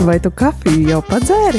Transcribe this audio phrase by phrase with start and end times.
[0.00, 1.58] Vai tu kafiju jau padzēri?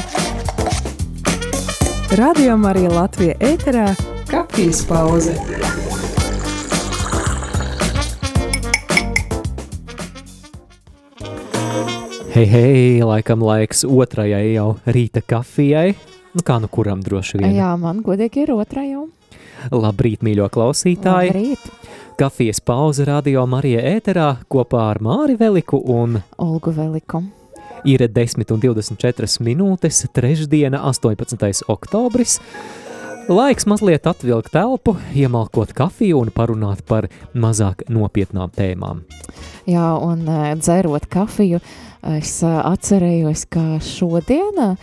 [2.18, 3.91] Radio Marija Latvija ēterā-
[4.31, 5.36] kafijas pauze.
[12.34, 15.94] Hei, hei, laikam laiks otrajai jau rīta kafijai.
[16.34, 17.54] Nu, kā nu kuram droši vien.
[17.54, 19.05] Jā, man godīgi ir otrā jau.
[19.70, 21.30] Labrīt, mīļo klausītāji!
[21.30, 21.70] Labrīt,
[22.18, 27.41] Kafijas pauze radio Marija ēterā kopā ar Māri Veliku un Olgu Veliku.
[27.88, 31.66] Ir 10 un 24 minūtes, trešdiena, 18.
[31.71, 32.40] oktobris.
[33.31, 37.07] Laiks mazliet atvilkt telpu, iemalkot kafiju un parunāt par
[37.38, 39.04] mazāk nopietnām tēmām.
[39.70, 41.62] Jā, un eh, dzerot kafiju,
[42.08, 44.76] es eh, atcerējos, ka šodien eh,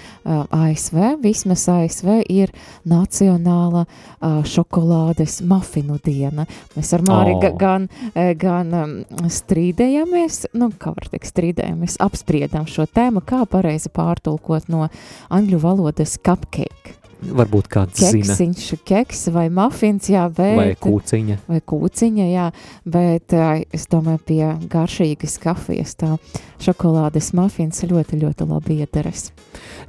[0.55, 2.53] ASV, vismaz ASV, ir
[2.89, 6.47] Nacionāla eh, šokolādes mafinu diena.
[6.77, 7.41] Mēs ar Māri O.
[7.41, 7.57] oh.
[7.59, 7.89] gan,
[8.39, 8.95] gan em,
[9.39, 14.87] strīdējamies, nu, kā var teikt, strīdējamies, apspriedām šo tēmu, kā pareizi pārtulkot no
[15.35, 16.98] angļu valodas cupcake.
[17.19, 20.55] Varbūt kāds zina, Keksiņš, keks vai mafins, jā, bet...
[20.55, 21.39] vai kūciņa.
[21.51, 22.45] vai kūciņa, jā,
[22.87, 26.13] bet uh, es domāju, pie garšīgas kafijas tā
[26.63, 29.33] šokolādes mafins ļoti, ļoti labi iederas.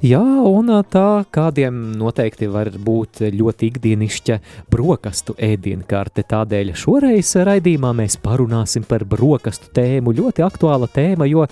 [0.02, 4.38] Jā, un tā kādiem noteikti var būt ļoti ikdienišķa
[4.72, 6.24] brokastu ēdienkarte.
[6.30, 10.16] Tādēļ šoreiz raidījumā mēs parunāsim par brokastu tēmu.
[10.18, 11.46] Ļoti aktuāla tēma, jo,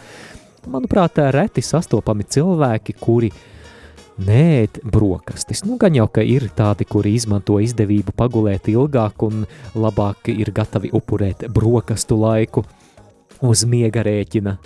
[0.67, 3.31] manuprāt, reti sastopami cilvēki, kuri
[4.19, 5.63] Nē, brokastis.
[5.63, 9.45] Nu, gan jau, ka ir tādi, kuri izmanto izdevību pagulēt ilgāk un
[9.79, 12.65] labāk ir gatavi upurēt brokastu laiku
[13.47, 14.57] uz miega rēķina.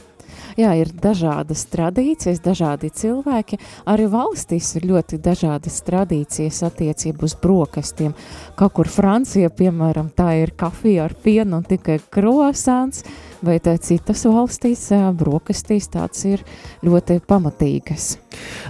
[0.56, 3.58] Jā, ir dažādas tradīcijas, dažādi cilvēki.
[3.89, 8.12] Arī valstīs ir ļoti dažādas tradīcijas attiecībā uz brokastiem.
[8.56, 13.05] Kaut kur Francija, piemēram, tā ir kafija ar pienu un tikai krosants,
[13.45, 16.43] bet citas valstīs brokastīs tāds ir
[16.87, 18.17] ļoti pamatīgas.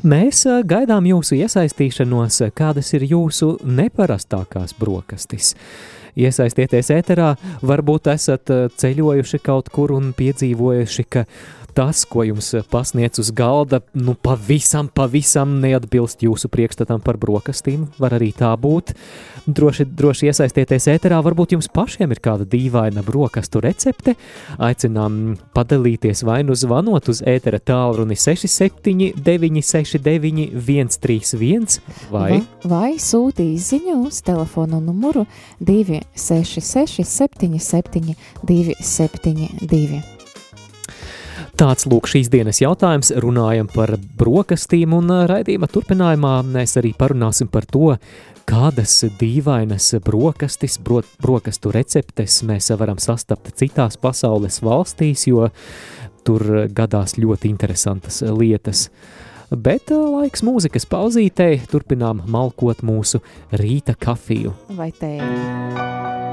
[0.03, 5.55] Mēs gaidām jūsu iesaistīšanos, kādas ir jūsu neparastākās brokastis.
[6.13, 7.31] Iesaistieties ēterā,
[7.65, 11.25] varbūt esat ceļojuši kaut kur un piedzīvojuši, ka
[11.75, 17.89] tas, ko jums pasniedz uz galda, nu pavisam, pavisam neatbilst jūsu priekšstatam par brokastīm.
[18.03, 18.95] Var arī tā būt.
[19.47, 24.15] Droši, droši iesaistieties ēterā, varbūt jums pašiem ir kāda dīvaina brokastu recepte.
[24.63, 31.81] Aicinām padalīties vai nu zvanot uz ētera tālruni 67 969 131
[32.13, 35.27] vai vai sūti izziņu uz telefona numuru
[35.61, 38.17] 266 77
[38.47, 40.22] 272.
[41.63, 43.13] Tāds lūk šīs dienas jautājums.
[43.23, 47.93] Runājam par brokastīm un raidījuma turpinājumā mēs arī parunāsim par to,
[48.51, 55.53] kādas dīvainas brokastis, bro, brokastu receptes mēs varam sastapt citās pasaules valstīs, jo
[56.27, 58.89] tur gadās ļoti interesantas lietas.
[59.55, 63.23] Bet laiks mūzikas pauzītei, turpinām malkot mūsu
[63.55, 64.57] rīta kafiju.
[64.75, 66.32] Vai tēju?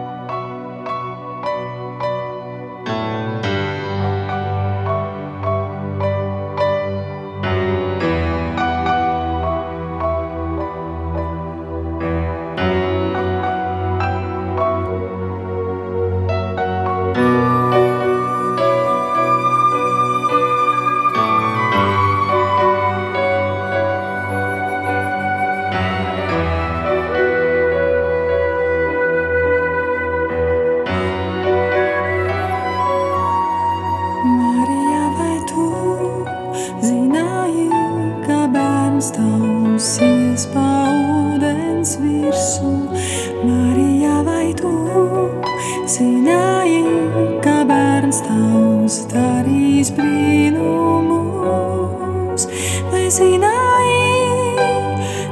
[53.20, 54.56] Zināji,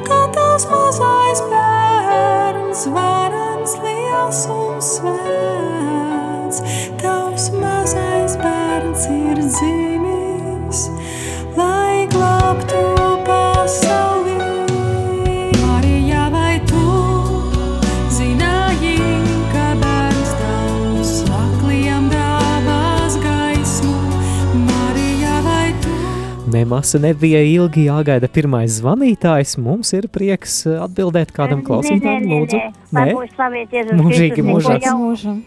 [0.07, 6.63] ka tavs mazais bērns varans liels un svēts?
[7.01, 10.83] Tavs mazais bērns ir dzimis,
[11.59, 11.86] lai
[26.57, 29.57] Nemaz nebija ilgi jāgaida pirmais zvanītājs.
[29.61, 32.61] Mums ir prieks atbildēt kādam klausītājam, lūdzu.
[32.97, 33.03] Nē,
[33.99, 34.79] Mūžīgi mūžā.
[34.97, 35.43] Mūžam.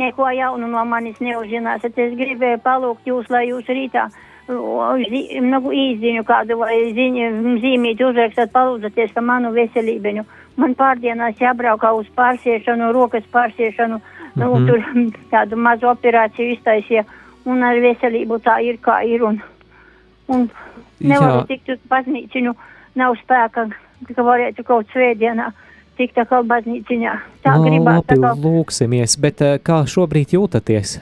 [0.00, 1.98] Neko jaunu no manis neuzzināsiet.
[1.98, 4.06] Es gribēju palūgt jūs, lai jūs rītā
[4.48, 10.24] nu, īziņu kādu vai ziņu zīmīti uzrakstat, palūdzaties par manu veselību.
[10.56, 14.00] Man pārdienās jābraukā uz pārsiešanu, rokas pārsiešanu,
[14.36, 14.66] nu, Mhm.
[14.66, 14.80] tur
[15.34, 17.04] tādu mazu operāciju iztaisīja.
[17.44, 19.22] Un ar veselību tā ir, kā ir.
[19.24, 19.42] Un,
[20.30, 20.46] un
[21.00, 21.46] nevaru Jā.
[21.50, 22.54] tikt uz baznīciņu,
[23.00, 23.66] nav spēka,
[24.14, 25.50] ka varētu kaut svētdienā
[26.00, 27.14] tikt atkal baznīciņā.
[27.44, 28.38] Tā No, gribās labi, atkal.
[28.44, 30.98] lūksimies, bet eh, kā šobrīd jūtaties?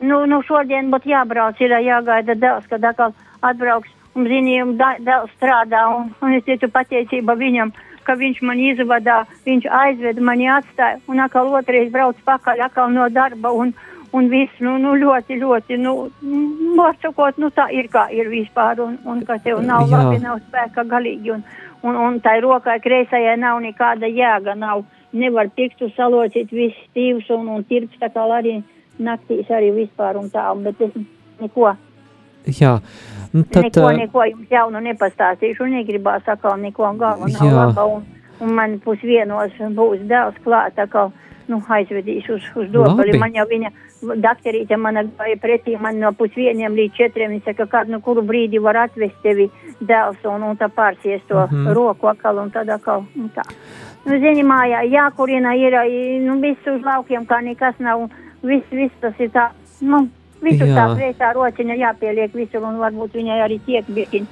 [0.00, 3.12] Nu, nu šodien būtu jābrauc, ir jāgaida dēls, kad atkal
[3.44, 3.90] atbrauks.
[4.18, 4.72] Un zinījumi,
[5.06, 7.68] dēls strādā, un, un es teicu pateicība viņam,
[8.02, 13.06] ka viņš man izvadā, viņš aizveda mani atstāja, un atkal otrais brauc pakaļ, atkal no
[13.14, 13.70] darba, un,
[14.12, 18.30] un viss, nu, nu ļoti, ļoti, nu, mm, var sakot, nu tā ir kā ir
[18.32, 19.98] vispār, un, un ka tev nav Jā.
[19.98, 21.44] labi, nav spēka galīgi, un,
[21.82, 27.48] un, un tai rokai kreisajai nav nekāda jēga, nav, nevar pirkstu salocīt viss stīvs un,
[27.54, 28.60] un tirps, tā kā arī
[28.98, 30.98] naktīs arī vispār un tā, bet es
[31.40, 31.70] neko,
[32.48, 32.78] Jā,
[33.34, 38.06] nu tad, neko, neko jums jaunu nepastāstīšu, un negribās atkal neko galva nav laba, un,
[38.40, 41.10] un man pusvienos būs dēls klāt, tā kā,
[41.50, 46.74] nu, aizvedīšu uz, uz dobali, man jau viņa, dakterīte mana gāja pretī, man no pusvieniem
[46.76, 49.50] līdz četriem, viņa saka, kādu, nu, kuru brīdi var atvest tevi
[49.80, 51.72] dēls, un, un tā pārsies to Mhm.
[51.76, 53.42] roku atkal, un tad atkal, un tā.
[54.06, 55.76] Nu, zini, mājā, jākurina ir,
[56.24, 58.08] nu, viss uz laukiem, kā nekas nav,
[58.42, 59.50] viss, viss tas ir tā,
[59.82, 60.08] nu,
[60.40, 60.74] visur Jā.
[60.74, 64.26] tā kreisā rociņa jāpieliek visur, un varbūt viņai arī tiek bišķiņ.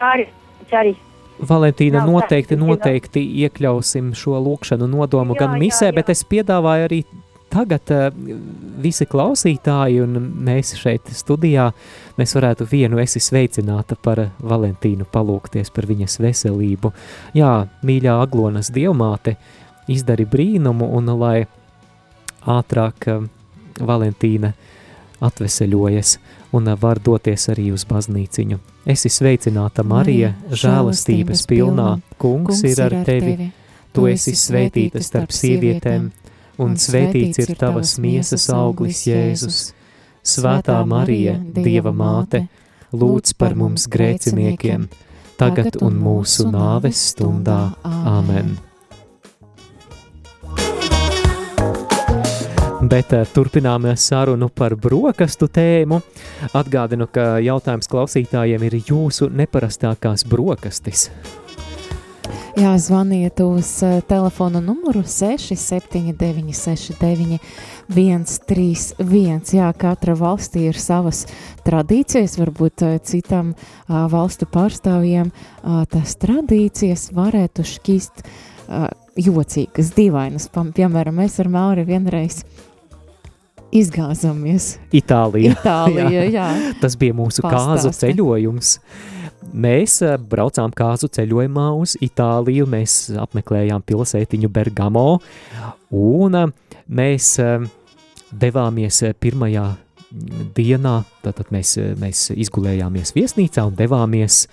[0.00, 0.26] Arī,
[0.72, 0.96] arī.
[1.40, 5.94] Valentīna, noteikti, noteikti iekļausim šo lūkšanu nodomu Jā, gan jā, misē, jā.
[5.94, 7.04] bet es piedāvāju arī
[7.50, 8.08] tagad eh,
[8.82, 11.70] visi klausītāji un mēs šeit studijā,
[12.18, 16.92] mēs varētu vienu esi sveicināta par Valentīnu palūkties par viņas veselību.
[17.36, 17.54] Jā,
[17.86, 19.36] mīļā Aglonas dievmāte,
[19.90, 21.38] izdari brīnumu un lai
[22.46, 23.24] ātrāk eh,
[23.80, 24.52] Valentīna
[25.20, 26.18] atveseļojas
[26.56, 28.60] un eh, var doties arī uz baznīciņu.
[28.90, 33.50] Esi sveicināta, Marija, Marija, žēlastības pilnā, kungs ir ar tevi,
[33.92, 36.08] tu esi svētīta starp sievietēm,
[36.60, 39.60] un svētīts ir tavas miesas auglis, Jēzus.
[40.20, 42.44] Svētā Marija, Dieva māte,
[42.92, 44.84] lūdz par mums grēciniekiem,
[45.40, 47.62] tagad un mūsu nāves stundā.
[47.88, 48.58] Āmen!
[52.80, 55.98] Bet uh, turpinām sarunu par brokastu tēmu.
[56.56, 61.10] Atgādinu, ka jautājums klausītājiem ir jūsu neparastākās brokastis.
[62.58, 67.38] Jā, zvaniet uz uh, telefona numuru 679, 69,
[67.90, 69.42] 131.
[69.54, 71.26] Jā, katra valstī ir savas
[71.66, 75.30] tradīcijas, varbūt uh, citam uh, valstu pārstāvjiem
[75.90, 78.22] tas tradīcijas varētu šķist
[79.20, 80.48] jocīgas, dīvainas.
[80.50, 82.40] Piemēram, mēs ar Mauri vienreiz
[83.74, 84.76] izgāzamies.
[84.96, 85.54] Itālija.
[85.54, 86.48] Itālija, jā.
[86.80, 88.08] Tas bija mūsu kāzu Pastāsti.
[88.08, 88.74] ceļojums.
[89.40, 95.06] Mēs eh, braucām kāzu ceļojumā uz Itāliju, mēs apmeklējām pilsētiņu Bergamo,
[95.96, 96.50] un eh,
[96.86, 97.64] mēs eh,
[98.30, 99.66] devāmies pirmajā
[100.56, 104.44] dienā, tātad mēs, mēs izgulējāmies viesnīcā un devāmies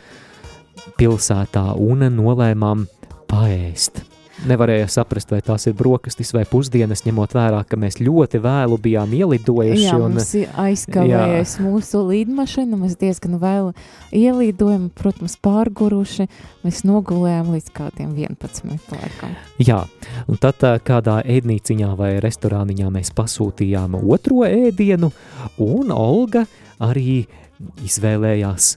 [0.98, 2.86] pilsētā un nolēmām
[3.30, 4.06] paēst.
[4.46, 9.16] Nevarēja saprast, vai tās ir brokastis vai pusdienas, ņemot vērā, ka mēs ļoti vēlu bijām
[9.18, 9.88] ielidojuši.
[9.88, 13.72] Jā, un, mums ir aizkavējies mūsu līdmašīna, mēs diezgan vēl
[14.14, 16.28] ielidojam, protams, pārguruši,
[16.68, 19.34] mēs nogulējām līdz kādiem 11 laikam.
[19.58, 19.82] Jā,
[20.30, 25.10] un tad ā, kādā ēdnīciņā vai restorāniņā mēs pasūtījām otro ēdienu,
[25.66, 26.46] un Olga
[26.86, 27.24] arī
[27.82, 28.76] izvēlējās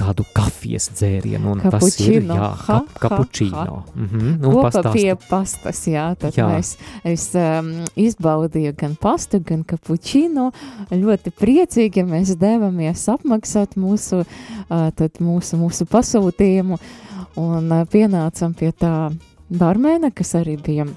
[0.00, 2.36] kādu kafijas dzērienu, un tas ir, Kapučino.
[2.38, 3.76] jā, kap, ha, kapučīno.
[3.94, 5.02] Mhm, nu, Kopā pastāsti.
[5.02, 6.48] pie pastas, jā, tad Jā.
[6.50, 6.72] mēs,
[7.04, 10.48] es um, izbaudīju gan pastu, gan kapučīno,
[10.94, 16.80] ļoti priecīgi mēs devamies apmaksāt mūsu, uh, tad mūsu, mūsu pasūtījumu,
[17.40, 18.94] un uh, pienācam pie tā
[19.50, 20.88] barmēna, kas arī bija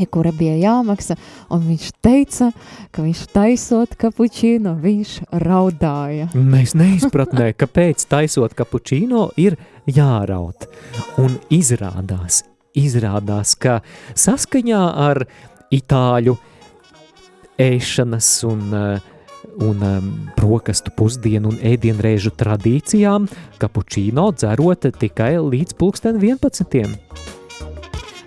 [0.00, 1.16] pie kura bija jāmaksā,
[1.52, 2.50] un viņš teica,
[2.94, 5.12] ka viņš taisot kapučīnu, viņš
[5.44, 6.30] raudāja.
[6.34, 9.58] Mēs neizpratnē, kāpēc taisot kapučīno ir
[9.90, 10.64] jāraut.
[11.20, 13.80] Un izrādās, izrādās, ka
[14.16, 15.26] saskaņā ar
[15.74, 16.38] itāļu
[17.60, 19.08] ēšanas un, eh,
[19.60, 20.06] un um,
[20.38, 23.26] brokastu pusdienu un ēdienreižu tradīcijām,
[23.60, 27.29] kapučīno dzerot tikai līdz pulksten 11.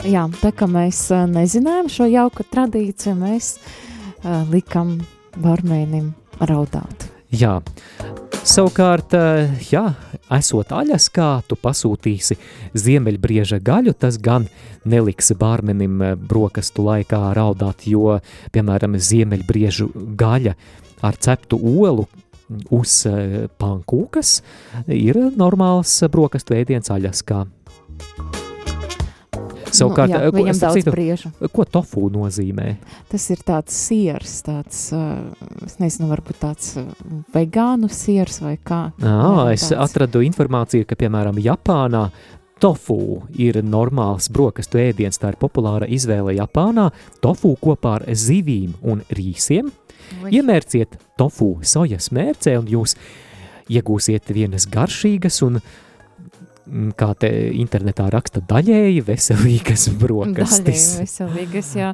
[0.03, 4.97] Jā, tā kā mēs nezinājām šo jauku tradīciju, mēs uh, likam
[5.39, 6.09] barmēnim
[6.43, 7.07] raudāt.
[7.33, 7.55] Jā,
[8.45, 9.85] savukārt, eh, jā,
[10.37, 12.37] esot aļas, kā tu pasūtīsi
[12.77, 14.45] ziemeļbrieža gaļu, tas gan
[14.85, 18.19] neliks bārmenim eh, brokastu laikā raudāt, jo,
[18.53, 20.53] piemēram, ziemeļbriežu gaļa
[21.01, 22.05] ar ceptu olu
[22.75, 22.99] uz
[23.57, 24.37] pankūkas
[24.91, 27.45] ir normāls brokastu ēdiens aļas kā.
[29.73, 31.31] Savukārt, nu, jā, eh, ko- viņam daudz citu, briežu.
[31.53, 32.75] Ko tofu nozīmē?
[33.09, 35.33] Tas ir tāds siers, tāds, uh,
[35.65, 36.85] es nezinu, varbūt tāds uh,
[37.33, 38.91] vegānu siers vai kā.
[39.01, 39.03] À,
[39.47, 39.81] Jā, es tāds.
[39.89, 42.11] atradu informāciju, ka, piemēram, Japānā
[42.59, 45.17] tofu ir normāls brokastu ēdiens.
[45.19, 46.91] Tā ir populāra izvēle Japānā.
[47.19, 49.71] Tofu kopā ar zivīm un rīsiem.
[50.29, 52.95] Iemērciet tofu sojas mērcē, un jūs
[53.71, 55.61] iegūsiet vienas garšīgas un, mm,
[56.97, 57.29] kā te
[57.59, 60.87] internetā raksta, daļēji veselīgas Daļēji brokastis.
[61.01, 61.91] veselīgas, jā,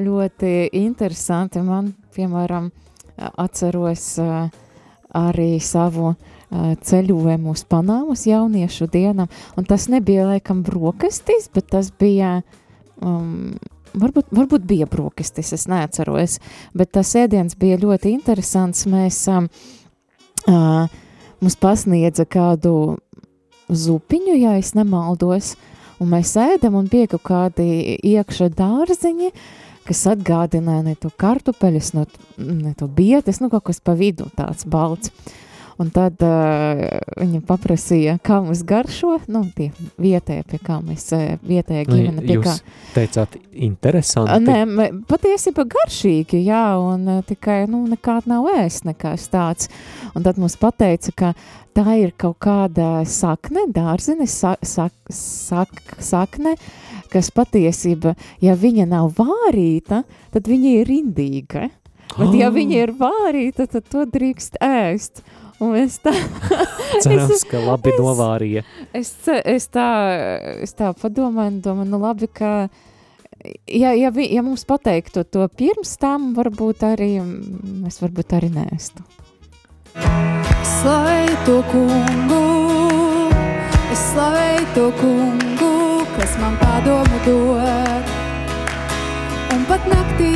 [0.00, 1.60] ļoti interesanti.
[1.64, 2.70] Man, piemēram,
[3.16, 4.08] atceros
[5.16, 6.14] arī savu
[6.50, 12.40] ceļojumu uz Panāmas jauniešu dienām, un tas nebija laikam brokastis, bet tas bija,
[13.02, 13.56] um,
[13.94, 16.38] varbūt, varbūt bija brokastis, es neatceros,
[16.76, 18.86] bet tas ēdiens bija ļoti interesants.
[18.90, 19.50] Mēs um,
[20.46, 20.86] uh,
[21.40, 22.96] mums pasniedza kādu
[23.70, 25.54] zupiņu, ja es nemaldos,
[26.02, 29.32] un mēs ēdam un kaut kādi iekšā dārziņi,
[29.86, 32.06] kas atgādināja ne to kartupeļus, no,
[32.38, 35.12] ne to bietes, nu kaut kas pa vidu tāds balts.
[35.76, 36.78] Un tad uh,
[37.20, 39.66] viņa paprasīja, kā mums garšo, nu, tie
[40.00, 42.54] vietējie, pie kā mēs, uh, vietējā Nu, ģimene, pie kā.
[42.54, 44.38] Jūs teicāt, interesanti.
[44.46, 49.68] Nē, patiesībā garšīgi, jā, un uh, tikai, nu, nekāda nav ēst, nekas tāds.
[50.16, 51.32] Un tad mums pateica, ka
[51.76, 56.56] tā ir kaut kāda sakne, dārzine, sa, sak, sak, sakne,
[57.12, 61.68] kas patiesībā, ja viņa nav vārīta, tad viņa ir rindīga.
[62.16, 62.54] Bet, ja Ah.
[62.54, 65.20] viņa ir vārīta, tad to drīkst ēst.
[65.64, 66.12] Un es tā,
[67.04, 68.62] Cerams, ka labi novārīja.
[68.92, 69.86] es, es tā,
[70.60, 72.68] es tā padomāju, domāju, nu labi, ka,
[73.64, 77.14] ja, ja, vi, ja mums pateiktu to pirms tam, varbūt arī,
[77.84, 79.06] mēs varbūt arī nēstu.
[80.76, 82.42] Slavēju to kungu,
[83.94, 85.72] es slavēju to kungu,
[86.18, 88.14] kas man padomu dod.
[89.56, 90.34] Un pat naktī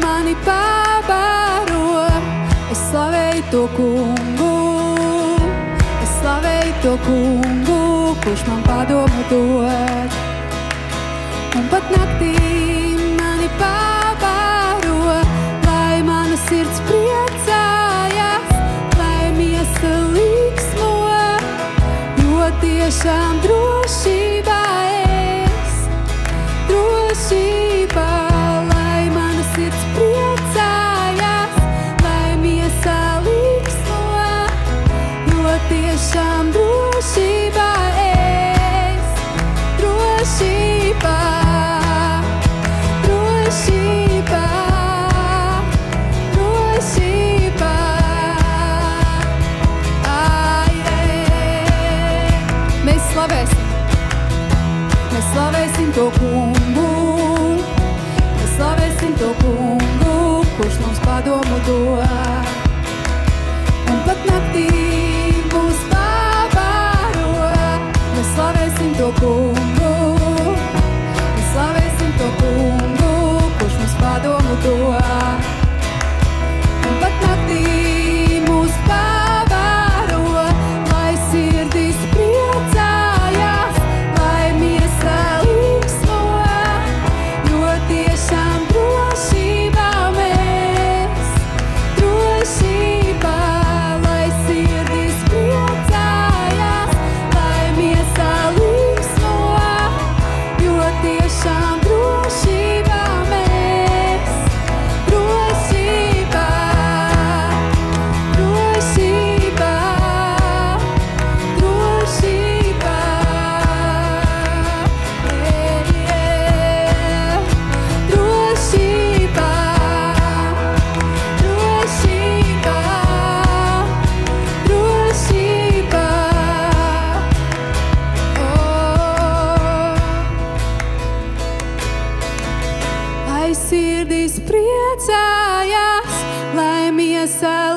[0.00, 2.08] mani pabaro,
[2.72, 4.29] es slavēju to kungu, es
[6.90, 10.10] to kungu, kurš man padomu dod.
[11.58, 12.34] Un pat naktī
[13.18, 15.22] mani pabaro,
[15.66, 18.50] lai mana sirds priecājas,
[18.98, 20.90] lai miesa līksmo,
[22.24, 23.49] jo tiešām drošībā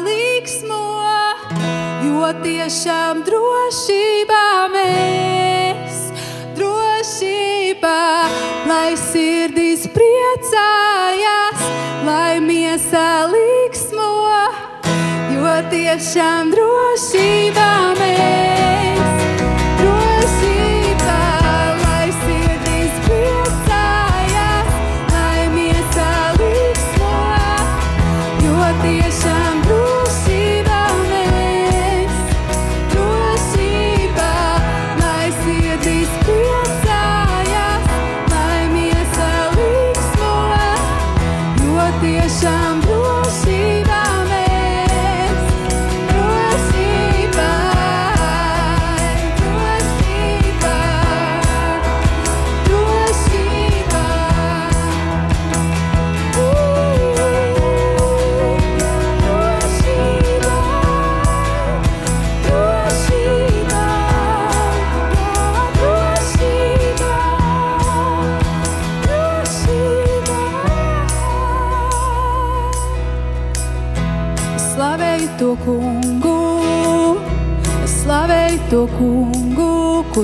[0.04, 0.82] līksmo,
[2.02, 6.00] jo tiešām drošībā mēs,
[6.58, 8.00] drošībā,
[8.70, 11.68] lai sirdis priecājas,
[12.08, 14.12] lai miesa līksmo,
[15.36, 18.93] jo tiešām drošībā mēs,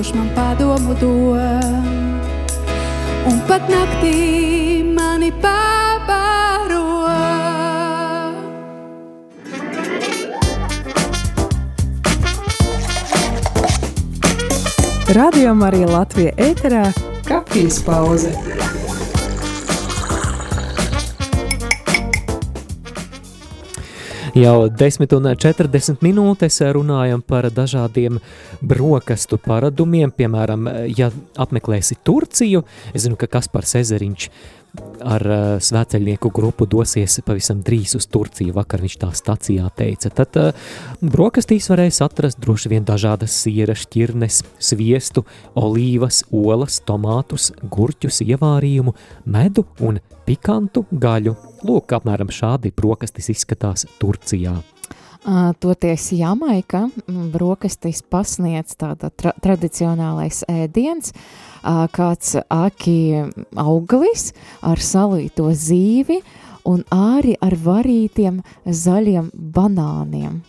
[0.00, 1.84] kurš man padomu dod.
[3.28, 7.04] Un pat naktī mani pabaro.
[15.12, 16.86] Radio Marija Latvija ēterā
[17.28, 18.32] kafijas pauze.
[24.34, 28.20] Jau 10 un 40 minūtes runājam par dažādiem
[28.62, 30.12] brokastu paradumiem.
[30.14, 31.10] Piemēram, ja
[31.40, 32.62] apmeklēsi Turciju,
[32.94, 34.28] es zinu, ka Kaspars Ezeriņš
[35.04, 38.54] ar uh, svētceļnieku grupu dosies pavisam drīz uz Turciju.
[38.56, 40.12] Vakar viņš tā stacijā teica.
[40.20, 40.72] Tad uh,
[41.02, 45.24] brokastīs varēs atrast droši vien dažādas siera šķirnes, sviestu,
[45.58, 48.96] olīvas, olas, tomātus, gurķus, ievārījumu,
[49.30, 51.36] medu un pikantu gaļu.
[51.66, 54.58] Lūk, apmēram šādi brokastis izskatās Turcijā.
[55.60, 61.12] Toties Jamaika, brokastīs pasniedz tāda tra tradicionālais ēdiens,
[61.92, 62.96] kāds aki
[63.60, 64.30] auglis
[64.64, 66.22] ar salīto zīvi
[66.64, 70.40] un arī ar varītiem zaļiem banāniem.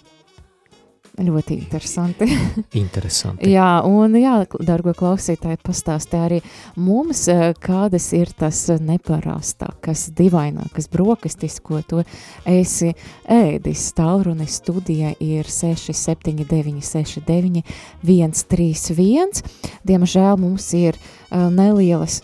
[1.20, 2.26] Ļoti interesanti.
[2.84, 3.50] interesanti.
[3.52, 6.40] jā, un jā, dargo klausītāji, pastāstī arī
[6.80, 7.26] mums,
[7.62, 12.04] kādas ir tas neparastākas, dīvainākas brokastis, ko tu
[12.48, 12.94] esi
[13.28, 13.90] ēdis.
[13.98, 17.66] Tālruni studija ir 679 69
[18.08, 19.44] 131.
[19.88, 22.22] Diemžēl mums ir uh, nelielas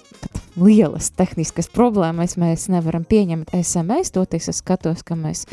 [0.57, 5.45] lielas tehniskas problēmas, mēs nevaram pieņemt SMS, toties es skatos, ka mēs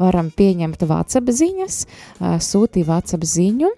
[0.00, 1.78] varam pieņemt WhatsApp ziņas,
[2.42, 3.70] sūtīt WhatsApp ziņu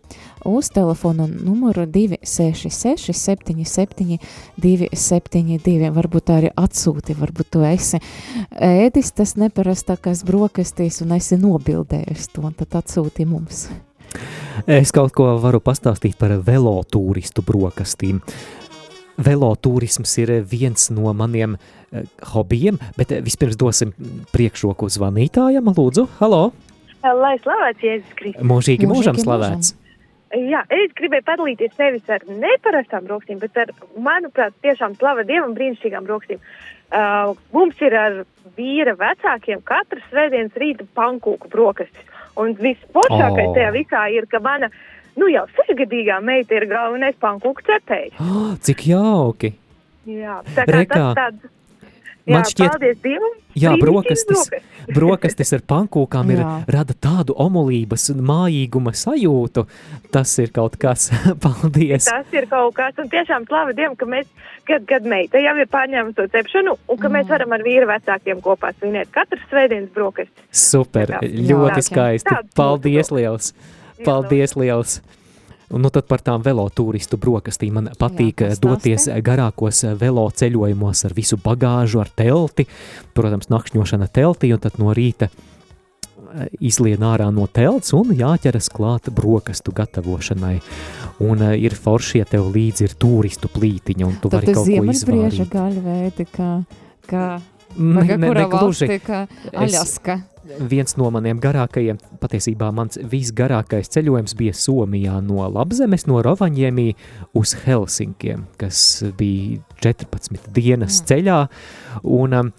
[0.48, 4.18] uz telefonu numuru 266 77
[4.60, 8.00] 272, varbūt arī atsūti, varbūt tu esi
[8.56, 13.68] ēdis tas neparastākās brokastīs un esi nobildējis to, un tad atsūti mums.
[14.66, 18.20] Es kaut ko varu pastāstīt par velotūristu brokastīm.
[19.20, 23.92] Velotūrisms ir viens no maniem uh, hobijiem, bet vispirms dosim
[24.32, 25.70] priekšroku zvanītājam.
[25.76, 26.50] Lūdzu, halo!
[27.00, 28.44] Lai slavēts Jēzus Kristus.
[28.44, 29.74] Mūžīgi mūžam slavēts.
[30.30, 36.06] Jā, es gribēju padalīties nevis ar neparastām brokstīm, bet ar, manuprāt, tiešām slava Dievam brīnišķīgām
[36.06, 36.38] brokstīm.
[36.90, 38.20] Uh, mums ir ar
[38.58, 42.06] vīra vecākiem katras svētdienas rīta pankūku brokastis.
[42.38, 43.56] Un visforšākais Oh.
[43.56, 44.70] tajā visā ir, ka mana,
[45.16, 48.14] nu jau sešgadīgā meita ir galvenais pankūku cepējs.
[48.20, 49.54] Oh, cik jauki!
[50.06, 51.56] Jā, tā kā Rekā, tas tāds.
[52.28, 53.32] Jā, man šķiet- paldies Dievam.
[53.58, 54.42] Jā, brokastis,
[54.96, 55.50] brokastis.
[55.56, 56.50] ar pankūkām ir, Jā.
[56.68, 59.64] rada tādu omulības un mājīguma sajūtu.
[60.14, 61.08] Tas ir kaut kas,
[61.42, 62.06] paldies!
[62.06, 64.28] Tas ir kaut kas, un tiešām slava Dievam, ka mēs,
[64.68, 67.16] kad, kad meita jau ir pārņēmusi to cepšanu, un ka Mm.
[67.18, 70.46] mēs varam ar vīru vecākiem kopā svinēt katru svētdienas brokastis.
[70.52, 71.20] Super, Jā.
[71.50, 71.86] ļoti Jā.
[71.88, 72.36] skaisti.
[72.54, 73.52] Paldies liels!
[74.04, 75.00] Paldies liels!
[75.70, 79.22] Un nu tad par tām velotūristu brokastīm man patīk Jā, Jā, doties pastāsti.
[79.22, 82.66] garākos velo ceļojumos ar visu bagāžu, ar telti,
[83.14, 89.12] protams, nakšņošana teltī, un tad no rīta eh, izlien ārā no telts un jāķeras klāt
[89.14, 90.56] brokastu gatavošanai.
[91.20, 94.64] Un uh, ir forši, ja tev līdzi ir turistu plītiņa, un tu Tad vari kaut
[94.64, 95.50] ko ziemeļbrieža izvārīt.
[95.52, 96.50] gaļa veidi, kā,
[97.06, 97.24] kā,
[97.76, 98.88] Ne, kā ne, kura ne gluži.
[99.54, 100.16] Aļaska.
[100.66, 106.88] Viens no maniem garākajiem, patiesībā mans visgarākais ceļojums bija Somijā no Labzemes, no Rovanjēmī
[107.38, 111.06] uz Helsinkiem, kas bija 14 dienas Mm.
[111.12, 111.38] ceļā.
[112.02, 112.52] Un, um,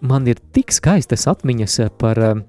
[0.00, 2.44] man ir tik skaistas atmiņas par um,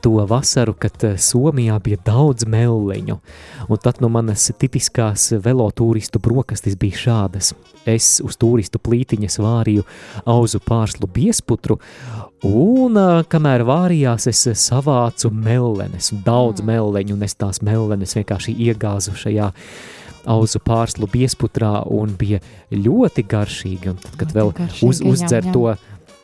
[0.00, 3.18] to vasaru, kad uh, Somijā bija daudz melleņu.
[3.68, 7.52] Un tad no manas tipiskās velotūristu brokastis bija šādas.
[7.86, 9.84] Es uz turistu plītiņas vārīju
[10.26, 11.78] auzu pārslu biesputru,
[12.48, 16.66] un uh, kamēr vārījās, es savācu mellenes, un daudz Mm.
[16.66, 19.52] melleņu, un es tās mellenes vienkārši iegāzu šajā
[20.24, 22.40] auzu pārslu biesputrā, un bija
[22.72, 23.90] ļoti garšīgi.
[23.92, 25.74] Un tad, kad vēl uz, uzdzer to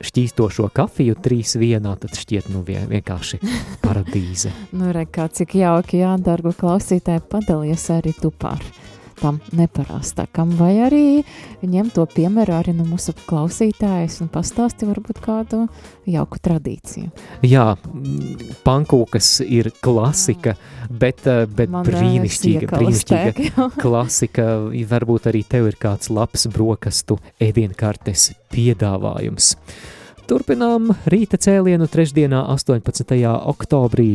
[0.05, 3.41] šķīstošo kafiju trīs vienā, tad šķiet nu vien, vienkārši
[3.85, 4.53] paradīze.
[4.81, 8.63] Nu, re, kā cik jauki, jā, dargo klausītāji, padalies arī tu par
[9.21, 11.05] tam neparastākam, vai arī
[11.63, 15.67] ņem to piemēru arī no mūsu klausītājas un pastāsti varbūt kādu
[16.11, 17.11] jauku tradīciju.
[17.47, 17.67] Jā,
[18.67, 20.57] pankūkas ir klasika,
[20.91, 23.71] bet, uh, bet Man, ē, brīnišķīga, brīnišķīga jā.
[23.85, 24.49] klasika.
[24.91, 29.55] Varbūt arī tev ir kāds labs brokastu ēdienkartes piedāvājums.
[30.31, 33.17] Turpinām rīta cēlienu trešdienā, 18.
[33.51, 34.13] oktobrī.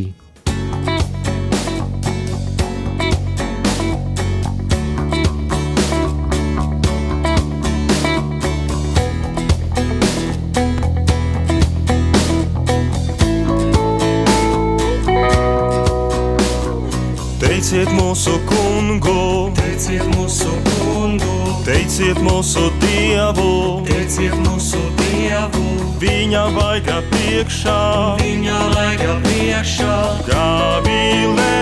[21.96, 25.62] Teiciet mūsu dievu, teiciet mūsu dievu,
[26.02, 27.76] viņa vaiga priekšā,
[28.20, 29.96] viņa vaiga priekšā,
[30.28, 31.56] gavilējāt.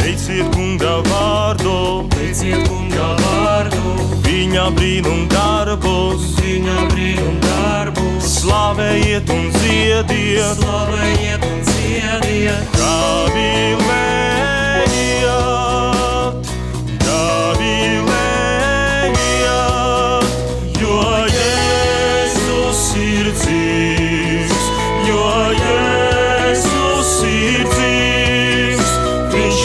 [0.00, 3.94] Teiciet kunga vārdu, teiciet kunga vārdu,
[4.26, 13.87] viņa brīnum darbus, viņa brīnum darbus, slavējiet un ziediet, slavējiet un ziediet, gavilējāt,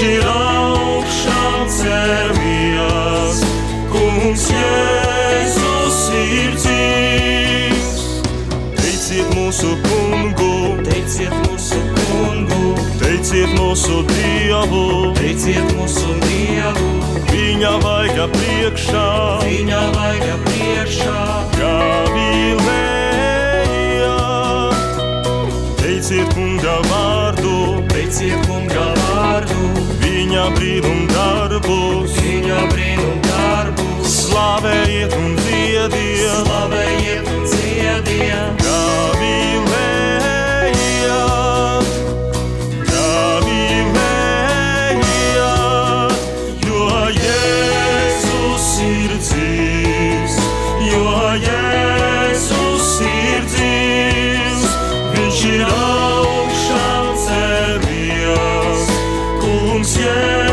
[0.04, 3.40] viņš ir augšām cēlies,
[3.92, 8.02] kungs Jēzus ir dzīvs.
[8.82, 16.92] Teiciet mūsu kungu, teiciet mūsu kungu, teiciet mūsu dievu, teiciet mūsu dievu,
[17.32, 19.08] viņa vaiga priekšā,
[19.46, 21.53] viņa vaiga priekšā,
[30.44, 35.96] viņa brīnum darbus, viņa brīnum darbus, slavējiet un ziediet,
[36.44, 38.63] slavējiet un ziediet,
[59.96, 60.53] kungs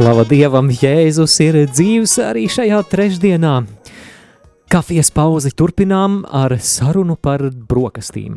[0.00, 3.50] Slava Dievam, Jēzus ir dzīvs arī šajā trešdienā.
[4.70, 8.36] Kafijas pauzi turpinām ar sarunu par brokastīm.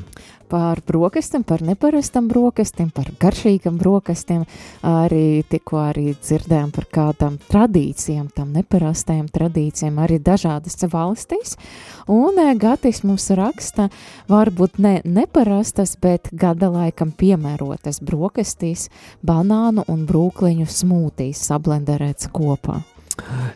[0.49, 4.43] par brokastiem, par neparastam brokastiem, par garšīgam brokastiem.
[4.85, 11.57] Arī tikko arī dzirdējām par kādām tradīcijām, tam neparastajām tradīcijām, arī dažādas valstīs.
[12.05, 13.89] Un eh, Gatis mums raksta,
[14.29, 18.89] varbūt ne neparastas, bet gada laikam piemērotas brokastīs,
[19.25, 22.83] banānu un brūkliņu smūtīs sablenderēts kopā.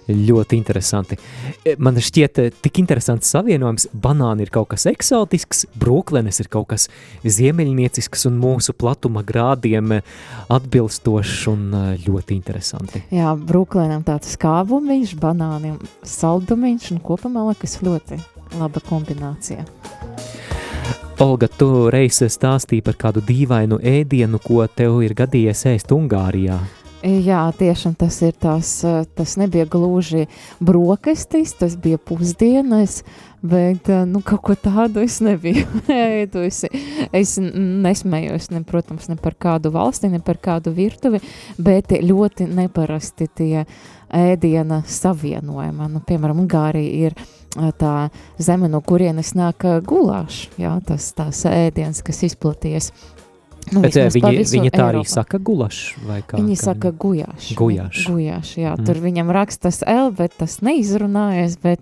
[0.07, 1.17] Ļoti interesanti.
[1.65, 3.89] E, Man šķiet, e, tik interesants savienojums.
[3.91, 6.87] Banāni ir kaut kas eksotisks, brūklenes ir kaut kas
[7.25, 10.01] ziemeļniecisks un mūsu platuma grādiem e,
[10.53, 11.67] atbilstošs un
[12.05, 13.03] ļoti interesanti.
[13.13, 18.21] Jā, brūklēnam tāds skābumiņš, banāniem saldumiņš un kopumā liekas ļoti
[18.57, 19.65] laba kombinācija.
[21.17, 26.59] Olga, tu reiz stāstīji par kādu dīvainu ēdienu, ko tev ir gadījies ēst Ungārijā.
[27.07, 30.25] Jā, tiešām tas ir tās, eh, tas nebija gluži
[30.59, 33.03] brokastis, tas bija pusdienas,
[33.41, 36.67] bet eh, nu, kaut ko tādu es nebiju ēdusi.
[37.15, 41.21] Es nesmējos, ne, protams, ne par kādu valsti, ne par kādu virtuvi,
[41.57, 43.63] bet ļoti neparasti tie
[44.13, 45.87] ēdiena savienojumi.
[45.93, 51.45] Nu, piemēram, Ungārija ir eh, tā zeme, no kurienes nāk eh, gulāš, jā, tas tās
[51.47, 52.91] ēdiens, kas izplaties.
[53.71, 55.11] Nu, Bet, e, pa viņi, viņi tā arī Eiropu.
[55.11, 56.37] saka gulašs vai kā?
[56.39, 57.49] Viņi kā saka gujāš.
[57.59, 58.03] Gujāš.
[58.07, 58.85] Gujāš, jā, Mm.
[58.85, 61.79] tur viņam rakstas L, bet tas neizrunājas, bet,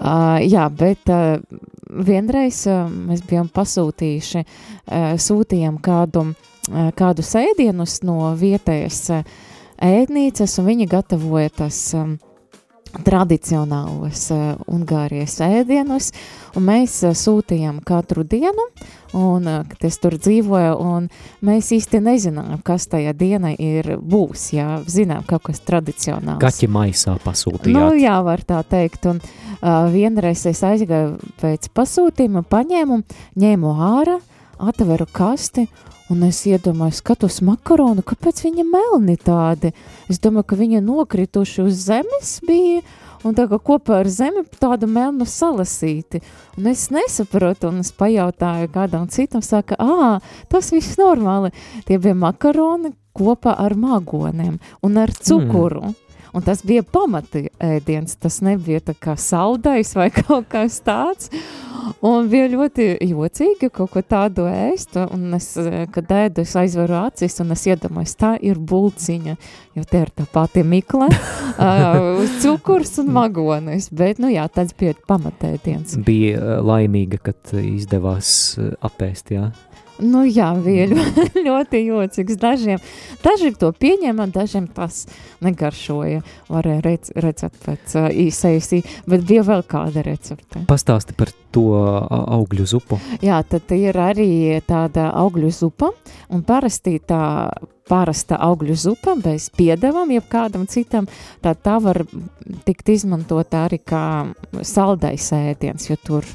[0.00, 1.38] uh, jā, bet uh,
[1.90, 9.22] vienreiz uh, mēs bijām pasūtījuši, uh, sūtījām kādu, uh, kādu sēdienus no vietējas uh,
[9.80, 12.18] ēdnīcas, un viņi gatavoja tas um,
[13.04, 16.10] tradicionālos uh, Ungārijas ēdienus,
[16.54, 18.66] un mēs uh, sūtījām katru dienu,
[19.18, 21.08] un uh, es tur dzīvoju, un
[21.44, 26.42] mēs īsti nezinām, kas tajā dienā ir būs, jā, zinām kaut kas tradicionāls.
[26.42, 27.74] Kaķi maisā pasūtījāt.
[27.74, 33.02] Nu, jā, var tā teikt, un uh, vienreiz es aizgāju pēc pasūtījuma, paņēmu,
[33.40, 34.20] ņēmu ārā,
[34.62, 35.66] atveru kasti,
[36.12, 39.70] Un es iedomājos, skatos makaronu, kāpēc viņa melni tādi.
[40.12, 42.82] Es domāju, ka viņa nokrituši uz zemes bija,
[43.24, 46.20] un tā kā kopā ar zemi tādu melnu salasīti.
[46.58, 50.18] Un es nesaprotu, un es pajautāju kādam citam, saka, ā,
[50.52, 51.54] tas viss normāli.
[51.88, 55.86] Tie bija makaroni kopā ar magoniem un ar cukuru.
[55.88, 56.03] Mm.
[56.34, 61.30] Un tas bija pamati ēdiens, tas nebija tā kā saldais vai kaut kas tāds.
[62.04, 65.50] Un bija ļoti jocīgi kaut ko tādu ēst, un es,
[65.94, 69.36] kad ēdu, es aizveru acis, un es iedomājos, tā ir bulciņa,
[69.76, 71.10] jo te ir tā pati mikla,
[71.66, 75.98] uh, cukurs un magonis, bet, nu jā, tāds bija pamatēdiens.
[76.08, 79.50] Bija laimīga, kad izdevās apēst, jā?
[80.02, 82.38] Nu, jā, bija ļoti, ļoti jocīgs.
[82.40, 82.82] Dažiem,
[83.22, 85.04] daži to pieņēma, dažiem tas
[85.44, 86.24] negaršoja.
[86.50, 88.72] Varēja rec, redzēt pēc uh, īsais,
[89.10, 90.64] bet bija vēl kāda recepte.
[90.70, 92.98] Pastāsti par to augļu zupu.
[93.22, 95.92] Jā, tad ir arī tāda augļu zupa,
[96.34, 97.22] un parasti tā
[97.88, 101.08] parasta augļu zupa bez piedevam, jeb kādam citam,
[101.44, 102.02] tad tā var
[102.64, 104.04] tikt izmantota arī kā
[104.64, 106.28] saldais ēdiens, jo tur,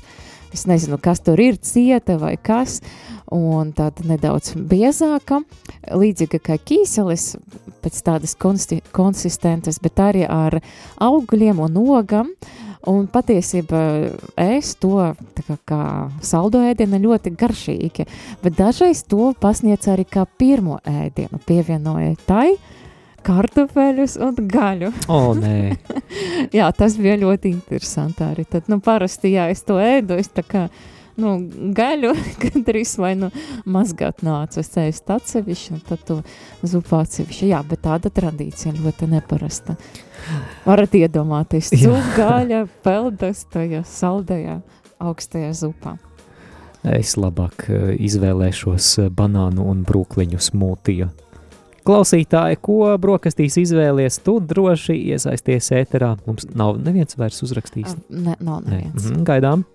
[0.54, 5.42] es nezinu, kas tur ir, cieta vai kas, uh, un tāda nedaudz biezāka,
[5.94, 7.34] līdzīga kā ķīselis,
[7.84, 10.60] pēc tādas konsti, konsistentas, bet arī ar
[11.04, 12.32] augļiem un ogam,
[12.90, 13.84] un patiesībā
[14.40, 15.84] es to kā, kā
[16.26, 18.08] saldo ēdienu ļoti garšīgi,
[18.44, 22.54] bet dažreiz to pasniedz arī kā pirmo ēdienu, pievienojot tai,
[23.30, 24.92] kartupeļus un gaļu.
[25.12, 25.76] O, nē.
[26.60, 28.46] jā, tas bija ļoti interesanti arī.
[28.50, 30.66] Tad, nu, parasti, jā, es to ēdu, es tā kā,
[31.20, 31.36] nu,
[31.78, 32.16] gaļu,
[32.72, 33.32] arī vai nu
[33.70, 36.20] mazgāt nācas ēst atsevišķi, un tad to
[36.64, 37.54] zupu atsevišķi.
[37.54, 39.78] Jā, bet tāda tradīcija ļoti neparasta.
[40.66, 44.60] Varat iedomāties, cūk gaļa, peldas tajā saldajā
[45.00, 45.96] augstajā zupā.
[46.88, 51.10] Es labāk eh, izvēlēšos eh, banānu un brūkliņu smūtiju.
[51.90, 56.14] Klausītāji, ko brokastīs izvēlies, tu droši iesaisties ēterā.
[56.28, 57.96] Mums nav neviens vairs uzrakstījis.
[58.14, 59.08] Ne, nav neviens.
[59.08, 59.16] Ne.
[59.16, 59.66] Mhm, gaidām.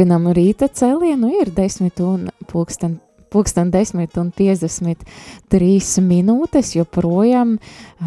[0.00, 2.94] Turpinām rīta cēlienu, ir 10 un pulksten,
[3.28, 7.50] pulksten 10 un 53 minūtes, joprojām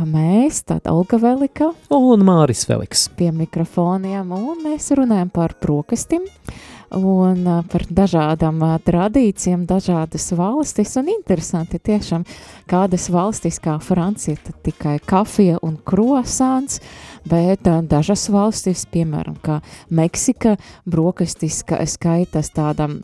[0.01, 1.67] mēs, tāda Olga Velika.
[1.93, 6.25] Un Māris Veliks pie mikrofoniem, un mēs runājam par prokastim
[6.97, 12.25] un par dažādām tradīcijām, dažādas valstis, un interesanti tiešām
[12.69, 16.81] kādas valstis kā Francija, tad tikai kafija un krosāns,
[17.29, 21.63] bet dažas valstis, piemēram, kā Meksika, brokastis
[21.95, 23.01] skaitas tādam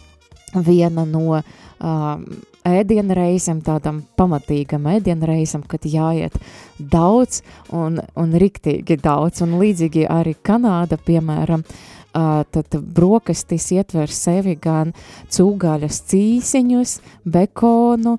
[0.53, 2.23] viena no um,
[2.65, 6.35] ēdienreizēm, tādam pamatīgam ēdienreizam, kad jāiet
[6.79, 14.55] daudz un, un riktīgi daudz, un līdzīgi arī Kanāda, piemēram, uh, tad brokastis ietver sevi
[14.61, 14.93] gan
[15.29, 16.95] cūgaļas cīsiņus,
[17.29, 18.17] bekonu,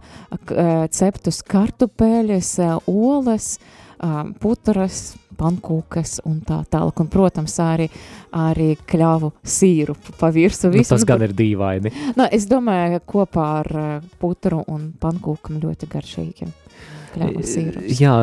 [0.94, 2.52] ceptus kartupeļus,
[2.90, 3.56] olas,
[4.40, 5.02] putras,
[5.40, 7.00] pankūkas un tā tālāk.
[7.00, 7.88] Un, protams, arī,
[8.36, 10.70] arī kļāvu sīrupu pa virsu.
[10.72, 11.92] Nu, tas gan ir dīvaini.
[12.18, 13.70] Nu, es domāju, ka kopā ar
[14.20, 16.50] putru un pankūkam ļoti garšīgi.
[18.00, 18.14] Jā,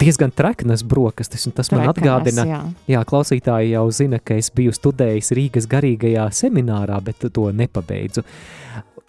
[0.00, 2.60] diezgan treknas brokastis, un tas man Trekenes, atgādina, jā.
[2.94, 8.24] jā, klausītāji jau zina, ka es biju studējis Rīgas garīgajā seminārā, bet to nepabeidzu.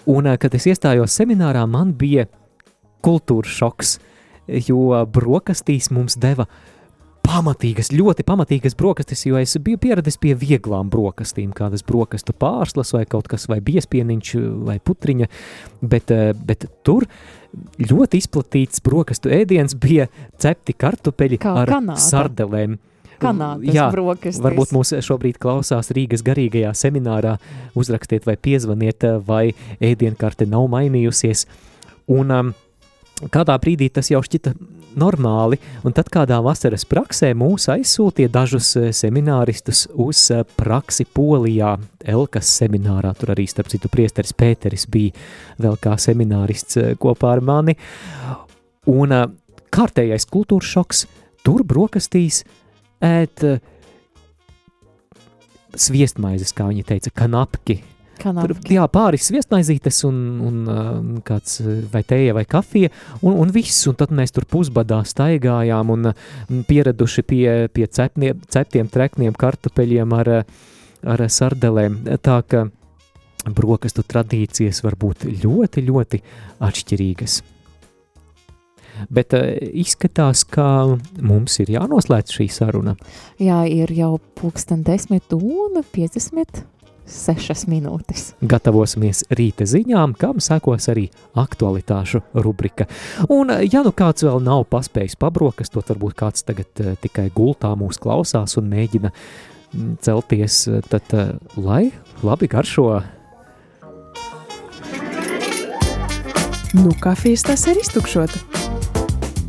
[0.08, 2.26] Un, kad es iestājos seminārā, man bija
[3.06, 3.98] kultūras šoks,
[4.68, 6.48] jo brokastīs mums deva
[7.28, 13.04] pamatīgas, ļoti pamatīgas brokastis, jo es biju pieradis pie vieglām brokastīm, kādas brokastu pārslas vai
[13.10, 14.34] kaut kas vai biespieniņš
[14.68, 15.28] vai putriņa,
[15.82, 16.14] bet,
[16.48, 17.08] bet tur
[17.80, 20.08] ļoti izplatīts brokastu ēdiens bija
[20.42, 22.02] cepti kartupeļi Kā ar Kanāda.
[22.02, 22.78] sardelēm.
[23.18, 24.42] Kanādas Jā, brokastis.
[24.44, 27.38] Varbūt mūs šobrīd klausās Rīgas garīgajā seminārā.
[27.78, 31.48] Uzrakstiet vai piezvaniet, vai ēdienkarte nav mainījusies.
[32.14, 32.54] Un um,
[33.34, 34.54] kādā brīdī tas jau šķita
[34.98, 41.76] normāli, un tad kādā vasaras praksē mūs aizsūtīja dažus eh, semināristus uz eh, praksi Polijā,
[42.08, 43.14] Elkas seminārā.
[43.18, 45.16] Tur arī, starp citu, priesteris Pēteris bija
[45.62, 47.78] vēl kā seminārists eh, kopā ar mani.
[48.88, 49.14] Un
[49.74, 51.04] kārtējais kultūras šoks,
[51.46, 52.44] tur brokastīs
[53.04, 53.44] ēt
[55.78, 57.82] sviestmaizes, kā viņi teica, kanapki.
[58.18, 58.76] Tur, Kanāpki.
[58.78, 63.86] jā, pāris sviestmaizītes un, un uh, kāds uh, vai tēja vai kafija un, un viss,
[63.90, 66.12] un tad mēs tur pusbadā staigājām un
[66.68, 70.32] pieraduši pie, pie cepniem, ceptiem trekniem kartupeļiem ar,
[71.08, 72.02] ar sardelēm.
[72.24, 72.66] Tā ka
[73.54, 76.24] brokastu tradīcijas var būt ļoti, ļoti
[76.68, 77.42] atšķirīgas.
[79.14, 82.96] Bet uh, izskatās, ka mums ir jānoslēdz šī saruna.
[83.42, 85.84] Jā, ir jau pulksten 10 un
[87.08, 88.24] 56 minūtes.
[88.44, 91.08] Gatavosimies rīta ziņām, kam sekos arī
[91.40, 92.88] aktualitāšu rubrika.
[93.32, 98.00] Un, ja nu kāds vēl nav paspējis pabrokastot, varbūt kāds tagad uh, tikai gultā mūs
[98.04, 101.88] klausās un mēģina mm, celties, eh, tad uh, lai
[102.28, 102.90] labi garšo.
[106.78, 108.44] Nu, kafijas tas ir iztukšota.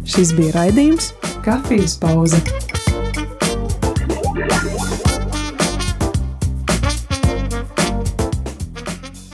[0.08, 1.12] Šis bija raidījums
[1.44, 2.40] Kafijas pauze.